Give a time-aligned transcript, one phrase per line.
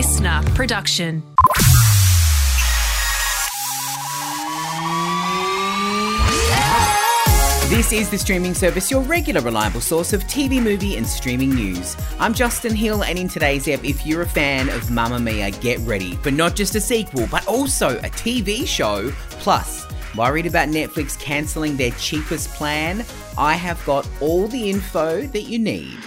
[0.00, 1.22] listener production.
[7.68, 11.98] This is the streaming service, your regular reliable source of TV, movie, and streaming news.
[12.18, 15.78] I'm Justin Hill, and in today's ep, if you're a fan of Mamma Mia, get
[15.80, 19.10] ready for not just a sequel, but also a TV show.
[19.32, 19.86] Plus,
[20.16, 23.04] worried about Netflix cancelling their cheapest plan?
[23.36, 25.98] I have got all the info that you need.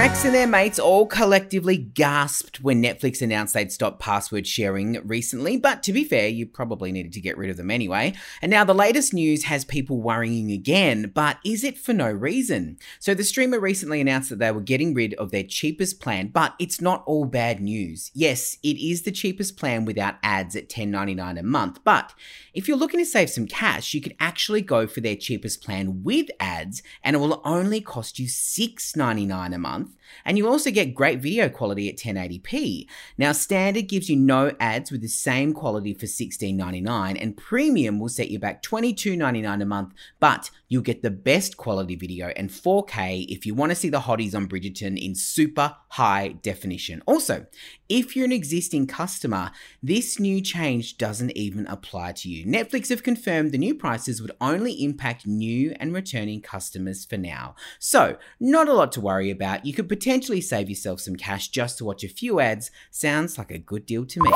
[0.00, 5.58] Rex and their mates all collectively gasped when Netflix announced they'd stop password sharing recently,
[5.58, 8.14] but to be fair, you probably needed to get rid of them anyway.
[8.40, 12.78] And now the latest news has people worrying again, but is it for no reason?
[12.98, 16.54] So the streamer recently announced that they were getting rid of their cheapest plan, but
[16.58, 18.10] it's not all bad news.
[18.14, 22.14] Yes, it is the cheapest plan without ads at $10.99 a month, but
[22.54, 26.02] if you're looking to save some cash, you could actually go for their cheapest plan
[26.02, 30.70] with ads, and it will only cost you $6.99 a month month, and you also
[30.70, 32.86] get great video quality at 1080p.
[33.18, 38.08] Now, standard gives you no ads with the same quality for $16.99, and premium will
[38.08, 43.26] set you back $22.99 a month, but you'll get the best quality video and 4K
[43.28, 47.02] if you want to see the hotties on Bridgerton in super high definition.
[47.06, 47.46] Also,
[47.88, 49.50] if you're an existing customer,
[49.82, 52.46] this new change doesn't even apply to you.
[52.46, 57.56] Netflix have confirmed the new prices would only impact new and returning customers for now.
[57.80, 59.66] So, not a lot to worry about.
[59.66, 62.70] You could potentially save yourself some cash just to watch a few ads.
[62.90, 64.30] Sounds like a good deal to me.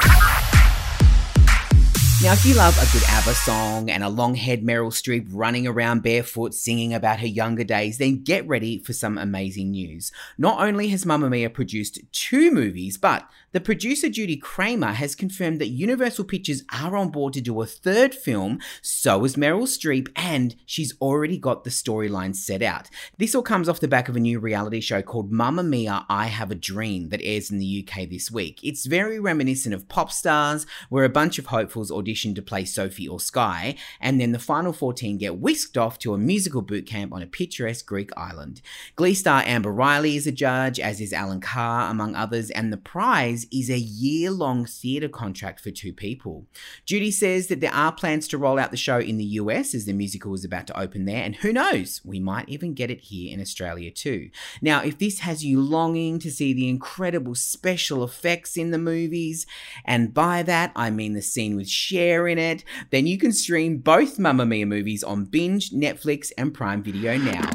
[2.24, 5.66] Now, if you love a good ABBA song and a long haired Meryl Streep running
[5.66, 10.10] around barefoot singing about her younger days, then get ready for some amazing news.
[10.38, 15.60] Not only has Mamma Mia produced two movies, but the producer Judy Craymer has confirmed
[15.60, 20.08] that Universal Pictures are on board to do a third film, so is Meryl Streep,
[20.16, 22.88] and she's already got the storyline set out.
[23.18, 26.28] This all comes off the back of a new reality show called Mamma Mia I
[26.28, 28.60] Have a Dream that airs in the UK this week.
[28.62, 32.64] It's very reminiscent of Pop Stars, where a bunch of hopefuls audition audition to play
[32.64, 36.86] Sophie or Sky, and then the final 14 get whisked off to a musical boot
[36.86, 38.62] camp on a picturesque Greek island.
[38.94, 42.76] Glee star Amber Riley is a judge, as is Alan Carr, among others, and the
[42.76, 46.46] prize is a year long theatre contract for two people.
[46.86, 49.86] Judy says that there are plans to roll out the show in the US as
[49.86, 53.00] the musical is about to open there, and who knows, we might even get it
[53.00, 54.30] here in Australia too.
[54.62, 59.46] Now, if this has you longing to see the incredible special effects in the movies,
[59.84, 63.78] and by that I mean the scene with Cher in it, then you can stream
[63.78, 67.50] both Mamma Mia movies on Binge, Netflix, and Prime Video now.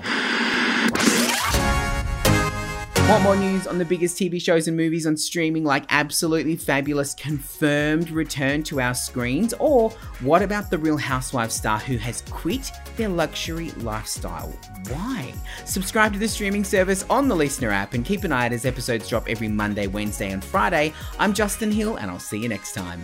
[3.09, 7.15] Want more news on the biggest TV shows and movies on streaming, like Absolutely Fabulous
[7.15, 9.51] confirmed return to our screens?
[9.57, 9.89] Or
[10.19, 14.53] what about the Real Housewives star who has quit their luxury lifestyle?
[14.89, 15.33] Why?
[15.65, 18.63] Subscribe to the streaming service on the Listener app and keep an eye out as
[18.63, 20.93] episodes drop every Monday, Wednesday, and Friday.
[21.17, 23.03] I'm Justin Hill, and I'll see you next time.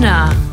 [0.00, 0.49] Listener.